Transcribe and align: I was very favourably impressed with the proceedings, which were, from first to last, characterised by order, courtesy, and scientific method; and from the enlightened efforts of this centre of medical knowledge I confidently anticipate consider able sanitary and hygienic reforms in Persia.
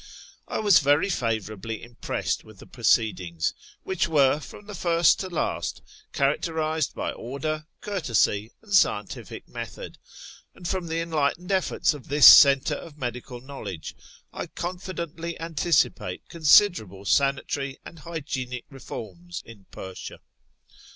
I 0.47 0.57
was 0.57 0.79
very 0.79 1.11
favourably 1.11 1.83
impressed 1.83 2.43
with 2.43 2.57
the 2.57 2.65
proceedings, 2.65 3.53
which 3.83 4.07
were, 4.07 4.39
from 4.39 4.65
first 4.73 5.19
to 5.19 5.29
last, 5.29 5.83
characterised 6.11 6.95
by 6.95 7.11
order, 7.11 7.67
courtesy, 7.81 8.51
and 8.63 8.73
scientific 8.73 9.47
method; 9.47 9.99
and 10.55 10.67
from 10.67 10.87
the 10.87 11.01
enlightened 11.01 11.51
efforts 11.51 11.93
of 11.93 12.07
this 12.07 12.25
centre 12.25 12.73
of 12.73 12.97
medical 12.97 13.41
knowledge 13.41 13.95
I 14.33 14.47
confidently 14.47 15.39
anticipate 15.39 16.27
consider 16.29 16.85
able 16.85 17.05
sanitary 17.05 17.77
and 17.85 17.99
hygienic 17.99 18.65
reforms 18.71 19.43
in 19.45 19.67
Persia. 19.69 20.19